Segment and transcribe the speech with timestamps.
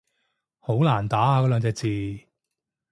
[0.57, 1.87] 好難打啊嗰兩隻字